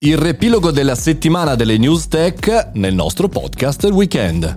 Il 0.00 0.16
riepilogo 0.16 0.70
della 0.70 0.94
settimana 0.94 1.56
delle 1.56 1.76
news 1.76 2.06
tech 2.06 2.70
nel 2.74 2.94
nostro 2.94 3.26
podcast 3.26 3.82
Il 3.82 3.90
Weekend. 3.90 4.56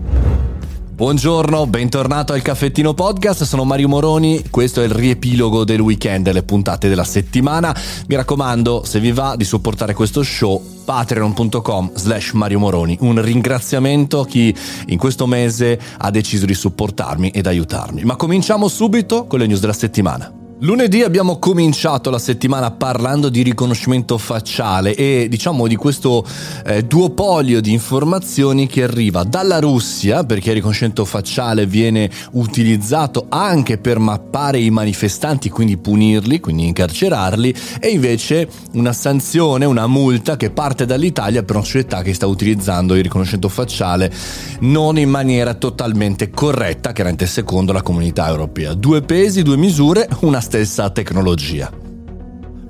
Buongiorno, 0.94 1.66
bentornato 1.66 2.34
al 2.34 2.44
Caffettino 2.44 2.94
Podcast, 2.94 3.42
sono 3.46 3.64
Mario 3.64 3.88
Moroni, 3.88 4.44
questo 4.52 4.82
è 4.82 4.86
il 4.86 4.92
riepilogo 4.92 5.64
del 5.64 5.80
weekend, 5.80 6.32
le 6.32 6.44
puntate 6.44 6.90
della 6.90 7.04
settimana. 7.04 7.76
Mi 8.08 8.14
raccomando, 8.14 8.84
se 8.86 9.00
vi 9.00 9.12
va 9.12 9.36
di 9.36 9.44
supportare 9.44 9.96
questo 9.96 10.22
show, 10.22 10.64
patreon.com 10.86 11.94
slash 11.96 12.34
Mario 12.34 12.60
Moroni. 12.60 12.96
Un 13.02 13.20
ringraziamento 13.20 14.20
a 14.20 14.28
chi 14.28 14.56
in 14.90 15.00
questo 15.00 15.26
mese 15.26 15.80
ha 15.98 16.12
deciso 16.12 16.46
di 16.46 16.54
supportarmi 16.54 17.32
ed 17.32 17.48
aiutarmi. 17.48 18.04
Ma 18.04 18.16
cominciamo 18.16 18.68
subito 18.68 19.26
con 19.26 19.40
le 19.40 19.48
news 19.48 19.60
della 19.60 19.74
settimana. 19.74 20.41
Lunedì 20.64 21.02
abbiamo 21.02 21.40
cominciato 21.40 22.12
la 22.12 22.20
settimana 22.20 22.70
parlando 22.70 23.30
di 23.30 23.42
riconoscimento 23.42 24.20
facciale 24.20 24.94
e 24.94 25.26
diciamo 25.28 25.66
di 25.66 25.76
questo 25.76 26.24
eh, 26.64 26.84
duopolio 26.84 27.60
di 27.62 27.72
informazioni 27.72 28.68
che 28.68 28.84
arriva 28.84 29.24
dalla 29.24 29.58
Russia, 29.58 30.24
perché 30.24 30.50
il 30.50 30.58
riconoscimento 30.58 31.04
facciale 31.04 31.66
viene 31.66 32.12
utilizzato 32.34 33.26
anche 33.30 33.80
per 33.80 33.98
mappare 33.98 34.60
i 34.60 34.70
manifestanti, 34.70 35.50
quindi 35.50 35.78
punirli, 35.78 36.40
quindi 36.40 36.68
incarcerarli, 36.68 37.56
e 37.80 37.88
invece 37.88 38.48
una 38.74 38.94
sanzione, 38.94 39.66
una 39.66 39.88
multa 39.88 40.38
che 40.38 40.52
parte 40.52 40.86
dall'Italia 40.86 41.42
per 41.42 41.56
una 41.56 41.66
società 41.66 42.04
che 42.04 42.14
sta 42.14 42.28
utilizzando 42.28 42.94
il 42.94 43.02
riconoscimento 43.02 43.50
facciale 43.50 44.14
non 44.60 45.00
in 45.00 45.10
maniera 45.10 45.56
totalmente 45.56 46.30
corretta, 46.30 46.92
chiaramente 46.92 47.26
secondo 47.26 47.72
la 47.72 47.82
comunità 47.82 48.28
europea. 48.28 48.76
Due 48.76 49.02
pesi, 49.02 49.42
due 49.42 49.58
misure, 49.58 50.08
una 50.20 50.40
stessa 50.52 50.90
tecnologia. 50.90 51.81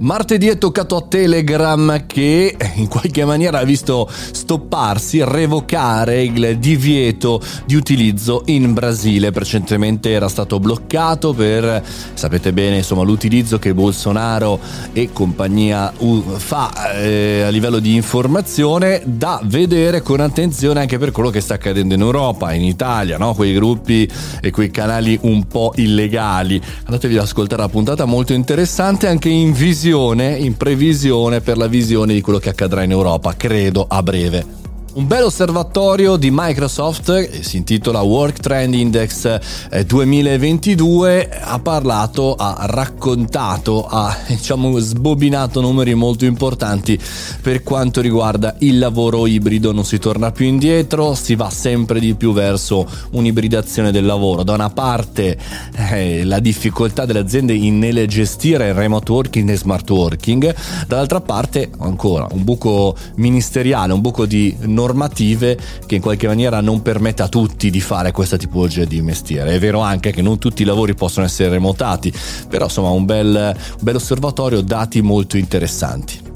Martedì 0.02 0.48
è 0.48 0.58
toccato 0.58 0.96
a 0.96 1.02
Telegram 1.02 2.06
che 2.08 2.58
in 2.76 2.88
qualche 2.88 3.24
maniera 3.24 3.60
ha 3.60 3.64
visto 3.64 4.10
stopparsi, 4.10 5.22
revocare 5.24 6.24
il 6.24 6.58
divieto 6.58 7.40
di 7.66 7.76
utilizzo 7.76 8.42
in 8.46 8.74
Brasile. 8.74 9.30
Precedentemente 9.30 10.10
era 10.10 10.28
stato 10.28 10.60
bloccato 10.60 11.34
per, 11.34 11.84
sapete 12.16 12.52
bene, 12.52 12.78
insomma, 12.78 13.04
l'utilizzo 13.04 13.60
che 13.60 13.76
Bolsonaro 13.76 14.60
e 14.92 15.12
compagnia 15.14 15.94
fa 16.38 16.94
eh, 16.94 17.44
a 17.44 17.50
livello 17.50 17.78
di 17.78 17.94
informazione 17.94 19.04
da 19.06 19.40
vedere 19.44 20.02
con 20.02 20.20
attenzione 20.20 20.80
anche 20.80 20.98
per 20.98 21.12
quello 21.12 21.30
che 21.30 21.42
sta 21.42 21.54
accadendo 21.54 21.94
in 21.94 22.02
Europa, 22.02 22.54
in 22.54 22.64
Italia, 22.64 23.20
no? 23.20 23.36
quei 23.36 23.54
gruppi 23.54 24.10
e 24.42 24.50
quei 24.50 24.72
canali 24.72 25.20
un 25.22 25.46
po' 25.46 25.74
illegali. 25.76 26.60
Andatevi 26.86 27.18
ad 27.18 27.24
ascoltare 27.24 27.62
la 27.62 27.70
puntata 27.70 28.06
molto 28.06 28.34
interessante 28.34 29.08
anche 29.08 29.30
in 29.30 29.54
visione 29.54 29.90
previsione, 29.92 30.38
in 30.38 30.56
previsione 30.56 31.42
per 31.42 31.58
la 31.58 31.68
visione 31.68 32.14
di 32.14 32.22
quello 32.22 32.40
che 32.40 32.48
accadrà 32.48 32.84
in 32.84 32.92
Europa, 32.92 33.36
credo 33.36 33.86
a 33.90 34.02
breve. 34.02 34.71
Un 34.94 35.08
bel 35.08 35.24
osservatorio 35.24 36.18
di 36.18 36.32
Microsoft, 36.34 37.08
eh, 37.12 37.44
si 37.44 37.56
intitola 37.56 38.02
Work 38.02 38.42
Trend 38.42 38.74
Index 38.74 39.40
2022, 39.86 41.30
eh, 41.30 41.40
ha 41.42 41.60
parlato, 41.60 42.36
ha 42.36 42.66
raccontato, 42.66 43.86
ha 43.88 44.14
diciamo 44.28 44.78
sbobinato 44.80 45.62
numeri 45.62 45.94
molto 45.94 46.26
importanti 46.26 47.00
per 47.42 47.64
quanto 47.64 48.02
riguarda 48.02 48.56
il 48.60 48.80
lavoro 48.80 49.28
ibrido, 49.28 49.72
non 49.72 49.86
si 49.86 49.98
torna 49.98 50.32
più 50.32 50.46
indietro, 50.46 51.16
si 51.16 51.36
va 51.36 51.50
sempre 51.50 52.02
di 52.02 52.14
più 52.16 52.34
verso 52.34 52.86
un'ibridazione 53.12 53.92
del 53.94 54.06
lavoro. 54.06 54.44
Da 54.44 54.56
una 54.56 54.72
parte 54.72 55.38
eh, 55.74 56.26
la 56.26 56.40
difficoltà 56.40 57.06
delle 57.06 57.20
aziende 57.20 57.58
nel 57.58 58.06
gestire 58.10 58.68
il 58.68 58.74
remote 58.74 59.10
working 59.10 59.50
e 59.52 59.56
smart 59.56 59.90
working, 59.90 60.54
dall'altra 60.86 61.22
parte 61.22 61.70
ancora 61.80 62.28
un 62.32 62.44
buco 62.44 62.94
ministeriale, 63.16 63.94
un 63.94 64.02
buco 64.02 64.26
di 64.26 64.54
normative 64.82 65.58
che 65.86 65.96
in 65.96 66.02
qualche 66.02 66.28
maniera 66.28 66.60
non 66.60 66.82
permette 66.82 67.22
a 67.22 67.28
tutti 67.28 67.70
di 67.70 67.82
fare 67.82 68.12
questa 68.12 68.38
tipologia 68.38 68.86
di 68.86 69.02
mestiere. 69.02 69.54
È 69.54 69.60
vero 69.60 69.80
anche 69.80 70.12
che 70.12 70.22
non 70.22 70.40
tutti 70.40 70.64
i 70.64 70.66
lavori 70.66 70.96
possono 70.96 71.26
essere 71.26 71.50
remotati, 71.50 72.12
però 72.50 72.66
insomma 72.66 72.90
un 72.90 73.06
bel, 73.06 73.56
un 73.56 73.78
bel 73.80 73.96
osservatorio, 73.96 74.62
dati 74.62 75.02
molto 75.02 75.38
interessanti. 75.38 76.31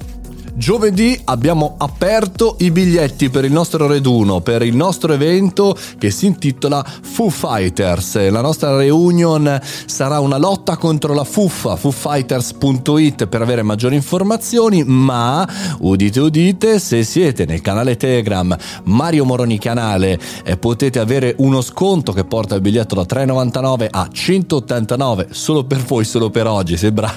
Giovedì 0.57 1.19
abbiamo 1.25 1.75
aperto 1.79 2.55
i 2.59 2.71
biglietti 2.71 3.29
per 3.29 3.43
il 3.43 3.51
nostro 3.51 3.87
reduno, 3.87 4.39
per 4.39 4.61
il 4.61 4.73
nostro 4.73 5.11
evento 5.11 5.77
che 5.97 6.11
si 6.11 6.27
intitola 6.27 6.81
Foo 7.01 7.29
Fighters. 7.29 8.29
La 8.29 8.39
nostra 8.39 8.73
reunion 8.77 9.59
sarà 9.85 10.21
una 10.21 10.37
lotta 10.37 10.77
contro 10.77 11.13
la 11.13 11.25
fuffa, 11.25 11.75
foofighters.it 11.75 13.27
per 13.27 13.41
avere 13.41 13.63
maggiori 13.63 13.95
informazioni, 13.95 14.85
ma 14.85 15.45
udite 15.79 16.21
udite, 16.21 16.79
se 16.79 17.03
siete 17.03 17.43
nel 17.45 17.59
canale 17.59 17.97
Telegram 17.97 18.55
Mario 18.83 19.25
Moroni 19.25 19.59
Canale 19.59 20.17
eh, 20.45 20.55
potete 20.55 20.99
avere 20.99 21.35
uno 21.39 21.59
sconto 21.59 22.13
che 22.13 22.23
porta 22.23 22.55
il 22.55 22.61
biglietto 22.61 22.95
da 22.95 23.01
3,99 23.01 23.87
a 23.91 24.07
189 24.09 25.27
solo 25.31 25.65
per 25.65 25.83
voi, 25.83 26.05
solo 26.05 26.29
per 26.29 26.47
oggi, 26.47 26.77
sembra 26.77 27.13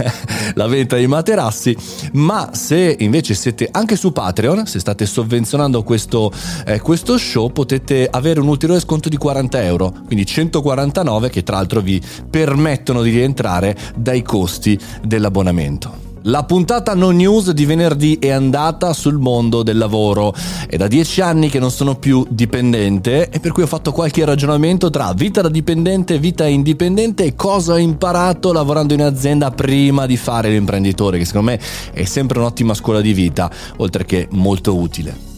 la 0.54 0.66
venta 0.66 0.96
di 0.96 1.06
materassi, 1.06 1.76
ma 2.12 2.48
se 2.54 2.77
se 2.78 2.94
invece 3.00 3.34
siete 3.34 3.68
anche 3.72 3.96
su 3.96 4.12
Patreon, 4.12 4.64
se 4.66 4.78
state 4.78 5.04
sovvenzionando 5.04 5.82
questo, 5.82 6.30
eh, 6.64 6.78
questo 6.78 7.18
show, 7.18 7.50
potete 7.50 8.06
avere 8.08 8.38
un 8.38 8.46
ulteriore 8.46 8.80
sconto 8.80 9.08
di 9.08 9.16
40 9.16 9.64
euro, 9.64 9.92
quindi 10.06 10.24
149 10.24 11.28
che 11.28 11.42
tra 11.42 11.56
l'altro 11.56 11.80
vi 11.80 12.00
permettono 12.30 13.02
di 13.02 13.10
rientrare 13.10 13.76
dai 13.96 14.22
costi 14.22 14.78
dell'abbonamento. 15.02 16.07
La 16.22 16.44
puntata 16.44 16.94
no 16.94 17.10
news 17.10 17.50
di 17.52 17.64
venerdì 17.64 18.18
è 18.18 18.30
andata 18.30 18.92
sul 18.92 19.18
mondo 19.18 19.62
del 19.62 19.78
lavoro. 19.78 20.34
È 20.66 20.76
da 20.76 20.88
dieci 20.88 21.20
anni 21.20 21.48
che 21.48 21.58
non 21.58 21.70
sono 21.70 21.96
più 21.96 22.26
dipendente 22.28 23.28
e 23.28 23.40
per 23.40 23.52
cui 23.52 23.62
ho 23.62 23.66
fatto 23.66 23.92
qualche 23.92 24.24
ragionamento 24.24 24.90
tra 24.90 25.12
vita 25.14 25.42
da 25.42 25.48
dipendente 25.48 26.18
vita 26.18 26.46
indipendente 26.46 27.24
e 27.24 27.34
cosa 27.34 27.74
ho 27.74 27.78
imparato 27.78 28.52
lavorando 28.52 28.94
in 28.94 29.02
azienda 29.02 29.50
prima 29.50 30.06
di 30.06 30.16
fare 30.16 30.50
l'imprenditore, 30.50 31.18
che 31.18 31.24
secondo 31.24 31.50
me 31.50 31.60
è 31.92 32.04
sempre 32.04 32.38
un'ottima 32.38 32.74
scuola 32.74 33.00
di 33.00 33.12
vita, 33.12 33.50
oltre 33.76 34.04
che 34.04 34.26
molto 34.32 34.76
utile. 34.76 35.37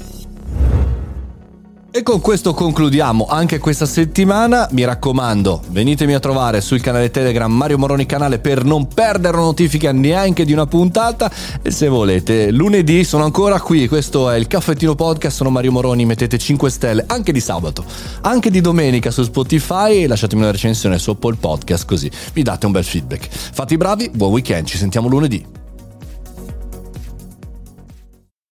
E 1.92 2.04
con 2.04 2.20
questo 2.20 2.54
concludiamo 2.54 3.26
anche 3.28 3.58
questa 3.58 3.84
settimana. 3.84 4.68
Mi 4.70 4.84
raccomando, 4.84 5.60
venitemi 5.70 6.14
a 6.14 6.20
trovare 6.20 6.60
sul 6.60 6.80
canale 6.80 7.10
Telegram 7.10 7.52
Mario 7.52 7.78
Moroni 7.78 8.06
Canale 8.06 8.38
per 8.38 8.62
non 8.62 8.86
perdere 8.86 9.36
notifica 9.36 9.90
neanche 9.90 10.44
di 10.44 10.52
una 10.52 10.66
puntata. 10.66 11.28
E 11.60 11.72
se 11.72 11.88
volete, 11.88 12.52
lunedì 12.52 13.02
sono 13.02 13.24
ancora 13.24 13.60
qui. 13.60 13.88
Questo 13.88 14.30
è 14.30 14.36
il 14.36 14.46
caffettino 14.46 14.94
podcast. 14.94 15.34
Sono 15.34 15.50
Mario 15.50 15.72
Moroni. 15.72 16.04
Mettete 16.06 16.38
5 16.38 16.70
stelle 16.70 17.04
anche 17.08 17.32
di 17.32 17.40
sabato, 17.40 17.84
anche 18.20 18.52
di 18.52 18.60
domenica 18.60 19.10
su 19.10 19.24
Spotify. 19.24 20.04
E 20.04 20.06
lasciatemi 20.06 20.42
una 20.42 20.52
recensione 20.52 20.96
su 20.96 21.10
Apple 21.10 21.38
Podcast, 21.40 21.86
così 21.86 22.08
mi 22.34 22.42
date 22.42 22.66
un 22.66 22.72
bel 22.72 22.84
feedback. 22.84 23.26
Fate 23.28 23.74
i 23.74 23.76
bravi, 23.76 24.10
buon 24.14 24.30
weekend. 24.30 24.64
Ci 24.64 24.78
sentiamo 24.78 25.08
lunedì. 25.08 25.59